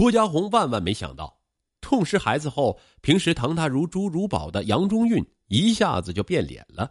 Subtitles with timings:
[0.00, 1.42] 郭家红万万没想到，
[1.82, 6.90] 痛失孩子后，平时疼他如珠如宝的杨中运一下子就变脸了。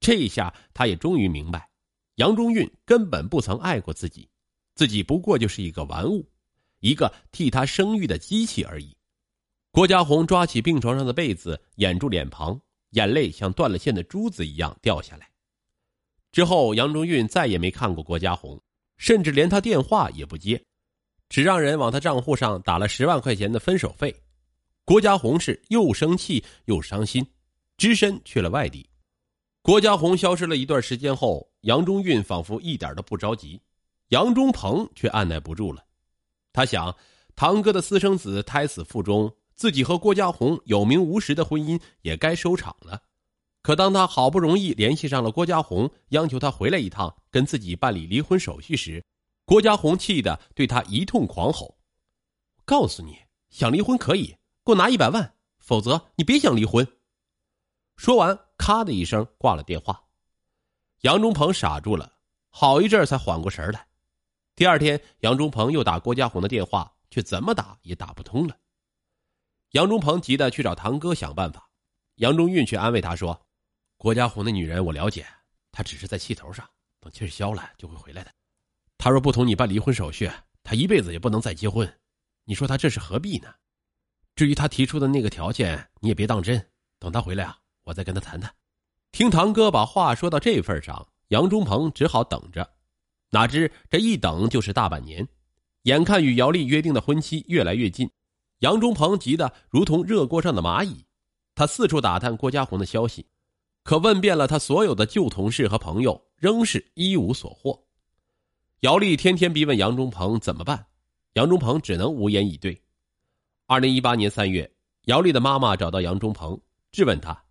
[0.00, 1.68] 这下他也终于明白，
[2.14, 4.26] 杨中运根本不曾爱过自己，
[4.74, 6.30] 自己不过就是一个玩物，
[6.78, 8.96] 一个替他生育的机器而已。
[9.70, 12.58] 郭家红抓起病床上的被子，掩住脸庞，
[12.92, 15.28] 眼泪像断了线的珠子一样掉下来。
[16.32, 18.58] 之后，杨中运再也没看过郭家红，
[18.96, 20.64] 甚至连他电话也不接，
[21.30, 24.14] 只让人往他账户上打了十万块钱的分手费。
[24.84, 27.26] 郭家红是又生气又伤心，
[27.78, 28.86] 只身去了外地。
[29.62, 33.58] 郭家红消失了一段时间后，杨中运仿佛一点都不着急，
[34.08, 35.82] 杨中鹏却按耐不住了。
[36.52, 36.94] 他想，
[37.34, 39.34] 堂哥的私生子胎死腹中。
[39.54, 43.02] 自己和郭家红有名无实的婚姻也该收场了，
[43.60, 49.04] 可当他好不容易联系上了郭家红，央求他回来一趟跟自己办理离婚手续时，
[49.50, 51.76] 郭家红气得对他一通狂吼
[52.64, 53.18] ：“告诉你，
[53.48, 54.26] 想离婚可以，
[54.64, 56.86] 给我拿一百万，否则你别想离婚。”
[57.98, 60.04] 说完，咔的一声挂了电话。
[61.00, 62.16] 杨忠鹏傻住了，
[62.48, 63.88] 好一阵才缓过神来。
[64.54, 68.56] 第二天，杨忠鹏又打郭家红的电话，却怎么打也打不通了。
[69.72, 71.68] 杨忠鹏急得去找堂哥想办法，
[72.18, 73.44] 杨忠运却安慰他说
[73.98, 75.26] ：“郭家红的女人我了解，
[75.72, 76.64] 她只是在气头上，
[77.00, 78.32] 等气消了就会回来的。
[79.02, 80.30] 他若不同你办离婚手续，
[80.62, 81.90] 他一辈子也不能再结婚。
[82.44, 83.48] 你说他这是何必呢？
[84.36, 86.68] 至于他提出的那个条件，你也别当真。
[86.98, 88.54] 等他回来啊，我再跟他谈谈。”
[89.10, 92.74] 听堂哥把话说到这份上，杨忠鹏只好等着。
[93.30, 95.26] 哪知这一等就是大半年，
[95.84, 98.10] 眼看与姚丽约定的婚期越来越近。
[98.58, 101.06] 杨忠鹏急得如同热锅上的蚂蚁，
[101.54, 103.26] 他四处打探郭家红的消息，
[103.82, 107.86] 可问遍了他所有的旧同事和朋友，仍是一无所获。
[108.80, 110.86] 姚丽天天逼问杨中鹏怎么办，
[111.34, 112.82] 杨中鹏只能无言以对。
[113.66, 114.72] 二零一八年三月，
[115.04, 116.58] 姚丽的妈妈找到杨中鹏，
[116.90, 117.44] 质问他：“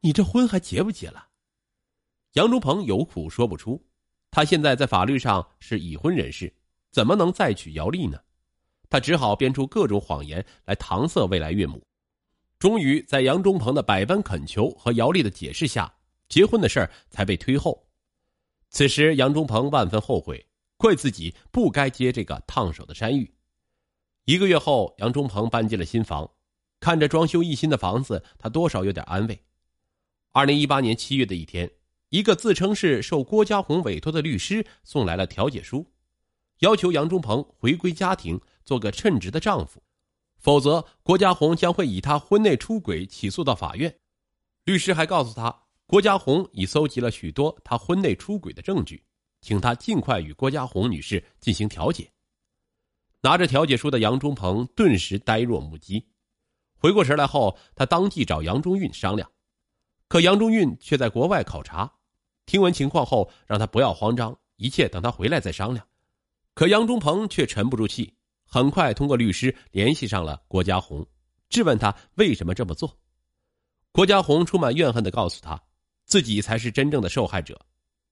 [0.00, 1.28] 你这婚还结不结了？”
[2.32, 3.84] 杨中鹏有苦说不出，
[4.30, 6.50] 他现在在法律上是已婚人士，
[6.90, 8.18] 怎么能再娶姚丽呢？
[8.88, 11.86] 他只好编出各种谎言来搪塞未来岳母，
[12.58, 15.94] 终于在杨中鹏的百般恳求和姚丽的解释下，
[16.30, 17.86] 结婚的事儿才被推后。
[18.70, 20.46] 此时，杨忠鹏万分后悔，
[20.76, 23.34] 怪自己不该接这个烫手的山芋。
[24.24, 26.30] 一个月后，杨忠鹏搬进了新房，
[26.80, 29.42] 看着装修一新的房子，他多少有点安慰。
[30.32, 31.70] 二零一八年七月的一天，
[32.10, 35.86] 一个自称是受郭家红委托的律师送来了调解书，
[36.58, 38.40] 要求杨忠鹏回归家庭。
[38.68, 39.82] 做个称职的丈夫，
[40.36, 43.98] 否则郭家红将会以他婚内出轨起诉到法院。
[44.64, 49.02] 律师还告诉他，郭家红已搜集了许多他婚内出轨的证据，
[49.40, 52.12] 请他尽快与郭家红女士进行调解。
[53.22, 56.06] 拿着调解书的杨中鹏顿时呆若木鸡，
[56.76, 59.32] 回过神来后，他当即找杨中运商量，
[60.08, 61.90] 可杨中运却在国外考察，
[62.44, 65.88] 听闻情况后让他不要慌张，一切等他回来再商量。
[66.52, 68.14] 可杨中鹏却沉不住气。
[68.44, 71.06] 很快，通过律师联系上了郭家红，
[71.48, 72.94] 质问他为什么这么做。
[73.90, 75.58] 郭家红充满怨恨的告诉他，
[76.08, 77.60] 自己才是真正的受害者。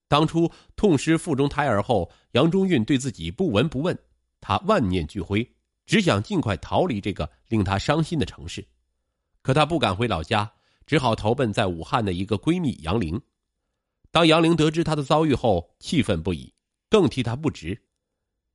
[0.07, 3.99] 当初痛失腹中胎儿后，杨中运对自己不闻不问，
[4.41, 5.45] 他万念俱灰，
[5.85, 8.65] 只想尽快逃离这个令他伤心的城市。
[9.43, 10.53] 可他不敢回老家，
[10.87, 13.21] 只好投奔在武汉的一个闺蜜杨玲。
[14.13, 16.55] 当杨玲得知他的遭遇后，气愤不已，
[16.89, 17.83] 更替他不值。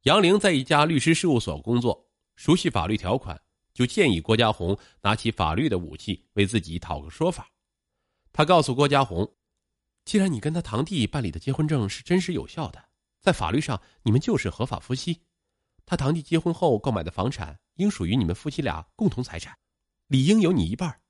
[0.04, 2.08] 杨玲在一家律师事务所工作，
[2.38, 3.40] 熟悉法律条款，
[3.74, 7.51] 就建议郭家红拿起法律的武器为自己讨个说法。
[8.34, 9.36] 他告诉郭家红
[10.06, 12.84] ：“既然你跟他堂弟办理的结婚证是真实有效的，
[13.22, 15.22] 在法律上你们就是合法夫妻。
[15.86, 19.58] 他堂弟结婚后购买的房产应属于你们夫妻俩共同财产，
[20.08, 21.02] 理应有你一半。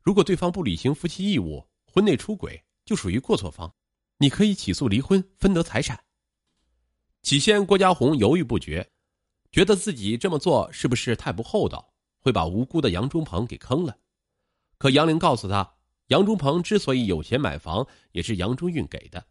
[0.00, 3.74] 如果对方不履行夫妻义务，婚内出轨，就属于过错方，
[4.18, 6.04] 你可以起诉离婚，分得财产。”
[7.22, 8.92] 起先，郭家红犹豫不决，
[9.50, 13.98] 觉得自己这么做是不是太不厚道，会把无辜的杨忠鹏给坑了。
[14.78, 15.74] 可杨玲告诉他，
[16.10, 19.24] 杨中鹏之所以有钱买房，也是杨中运给的。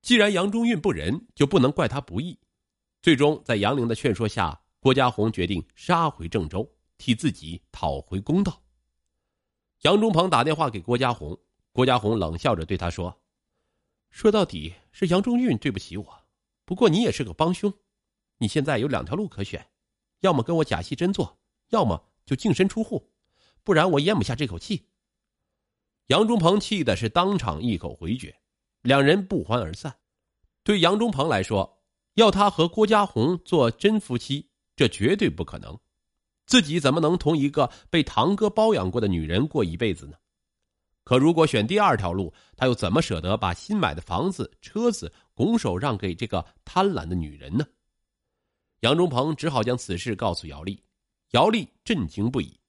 [0.00, 2.38] 既然杨中运不仁，就不能怪他不义。
[3.02, 6.66] 最终，在杨玲的劝说下，郭家红决定杀回郑州，
[6.96, 8.62] 替自己讨回公道。
[9.82, 11.38] 杨中鹏打电话给郭家红，
[11.72, 13.20] 郭家红冷笑着对他说
[14.08, 16.22] ：“说到底是杨中运对不起我。”
[16.64, 17.70] 不过你也是个帮凶，
[18.38, 19.68] 你现在有两条路可选，
[20.20, 21.38] 要么跟我假戏真做，
[21.68, 23.12] 要么就净身出户，
[23.62, 24.86] 不然我咽不下这口气。
[26.08, 28.34] 杨忠鹏气的是当场一口回绝，
[28.82, 29.96] 两人不欢而散。
[30.62, 31.82] 对杨忠鹏来说，
[32.14, 35.78] 要他和郭家红做真夫妻，这绝对不可能。
[36.46, 40.16] 自己怎么能同一个被堂哥包养过的女人过一辈子呢？
[41.04, 47.66] 可如果选第二条路，他又怎么舍得把新买的房子、车子拱手让给这个贪婪的女人呢？
[48.80, 50.82] 杨忠鹏只好将此事告诉姚丽，
[51.30, 52.60] 姚丽震惊不已。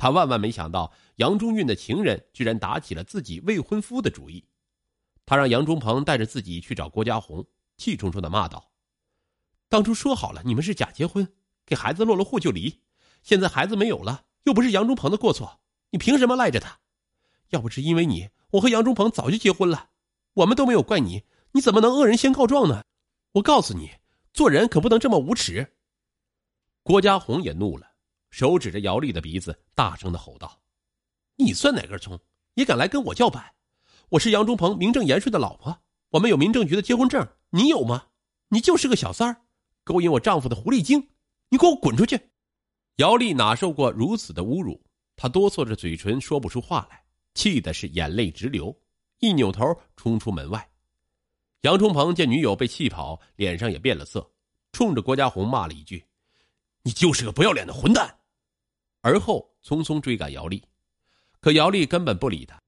[0.00, 4.46] 他万万没想到，杨忠运的情人居然打起了自己未婚夫的主意。
[5.26, 8.70] 他让杨忠鹏带着自己去找郭家红，气冲冲的骂道
[9.68, 11.30] ：“当初说好了，你们是假结婚，
[11.66, 12.80] 给孩子落了户就离。
[13.22, 15.60] 现在孩子没有了，又不是杨忠鹏的过错，
[15.90, 16.78] 你凭什么赖着他？”
[17.50, 19.90] 要不是因为你，我和杨忠鹏早就结婚了。
[20.32, 22.84] 我们都没有怪你，你怎么能恶人先告状呢？
[23.32, 23.90] 我告诉你，
[24.32, 25.74] 做人可不能这么无耻。
[26.82, 27.89] 郭家红也怒了，
[28.30, 30.60] 手指着姚丽的鼻子，大声的吼道
[31.36, 32.18] ：“你算哪根葱？
[32.54, 33.44] 也敢来跟我叫板？
[34.08, 35.76] 我是杨忠鹏名正言顺的老婆，
[36.10, 38.06] 我们有民政局的结婚证，你有吗？
[38.48, 39.42] 你就是个小三儿，
[39.84, 41.10] 勾引我丈夫的狐狸精！
[41.48, 42.30] 你给我滚出去！”
[42.96, 44.80] 姚丽哪受过如此的侮辱？
[45.16, 47.02] 她哆嗦着嘴唇，说不出话来。
[47.34, 48.76] 气的是眼泪直流，
[49.18, 49.64] 一扭头
[49.96, 50.68] 冲出门外。
[51.62, 54.28] 杨冲鹏见女友被气跑，脸上也变了色，
[54.72, 56.04] 冲着郭家红骂了一句
[56.82, 58.12] ：“你就是个不要脸的混蛋！”
[59.00, 60.64] 而后匆匆追赶姚丽，
[61.40, 62.60] 可姚丽根本不理他，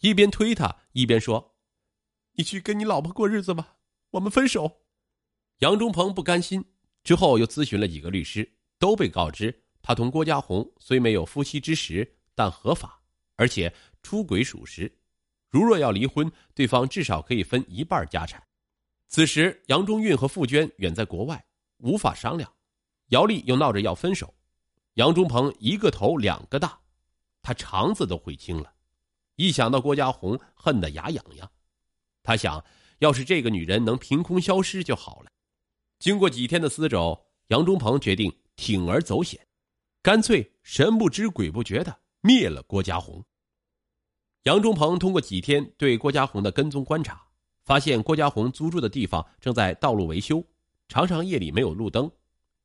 [0.00, 1.56] 一边推他一边说
[2.34, 3.76] ：“你去跟你老婆过日子吧，
[4.10, 4.82] 我们分手。”
[5.60, 6.64] 杨忠鹏不甘心，
[7.04, 13.02] 之后又咨询了几个律师，都被告知他同郭家红虽没有夫妻之实，但合法，
[13.36, 13.72] 而且。
[14.02, 14.90] 出轨属实，
[15.50, 18.42] 如若要离婚，对方至少可以分一半家产。
[19.08, 21.44] 此时，杨忠运和傅娟远在国外，
[21.80, 22.50] 无法商量。
[23.08, 24.34] 姚丽又闹着要分手，
[24.94, 26.78] 杨忠鹏一个头两个大，
[27.42, 28.72] 他肠子都悔青了。
[29.36, 31.50] 一想到郭家红，恨得牙痒痒。
[32.22, 32.62] 他想
[32.98, 35.30] 要是这个女人能凭空消失就好了。
[35.98, 39.40] 经过几天的厮守，杨忠鹏决定铤而走险，
[40.02, 43.24] 干脆神不知鬼不觉的灭了郭家红。
[44.42, 47.22] 杨忠鹏通过几天对郭家红的跟踪观察，
[47.62, 50.44] 发现郭家红租住的地方正在道路维修，
[50.88, 52.10] 常常夜里没有路灯，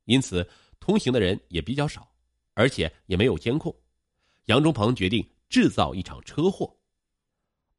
[0.04, 0.46] 因此
[0.80, 2.08] 通行的人也比较少，
[2.56, 3.72] 而且也没有监控。
[4.46, 6.76] 杨忠鹏决定制造一场车祸。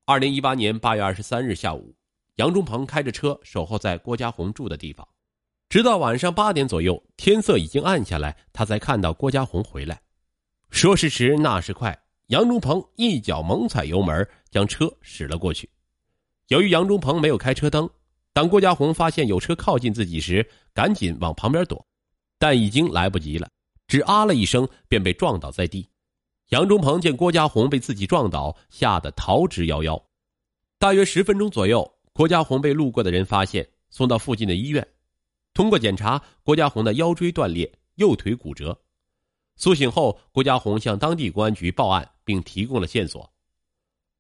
[0.06, 1.94] 二零一八年八月二十三日下午，
[2.36, 5.06] 杨忠鹏开着车守候在郭家红住的地方，
[5.68, 10.00] 直到晚上八点左右，天色已经暗下来，他才看到郭家红回来。
[10.70, 12.04] 说时迟，那时快。
[12.28, 15.70] 杨忠鹏一脚猛踩油门，将车驶了过去。
[16.50, 17.90] 由于杨忠鹏没有开车灯，
[18.34, 21.88] 当郭家红发现有车靠近自己时，赶紧往旁边躲，
[22.38, 23.50] 但已经来不及了，
[23.88, 25.90] 只啊了一声便被撞倒在地。
[26.50, 30.02] 杨忠鹏见郭家红被自己撞倒，吓得逃之夭夭。
[30.80, 34.88] 大约十分钟左右，郭家红被路过的人发现，送到附近的医院。
[35.54, 38.80] 通过检查，郭家红的腰椎断裂，右腿骨折。
[39.56, 43.34] 苏醒后，郭家红向当地公安局报案，并提供了线索。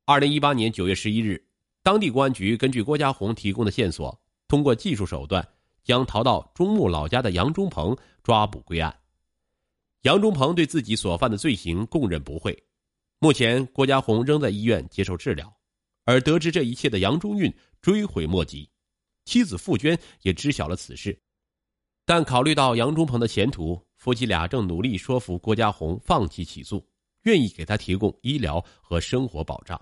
[0.05, 1.47] 二零一八年九月十一日，
[1.83, 5.47] 当地公安局根据郭家红提供的线索，通过技术手段，
[5.83, 8.99] 将逃到中牟老家的杨忠鹏抓捕归案。
[10.03, 12.57] 杨忠鹏对自己所犯的罪行供认不讳。
[13.19, 15.51] 目前，郭家红仍在医院接受治疗。
[16.05, 18.69] 而得知这一切的杨忠运追悔莫及，
[19.25, 21.19] 妻子傅娟也知晓了此事，
[22.05, 23.85] 但考虑到杨忠鹏的前途。
[23.97, 26.87] 夫妻俩正努力说服郭家红放弃起诉，
[27.23, 29.77] 愿意给他提供医疗和生活保障。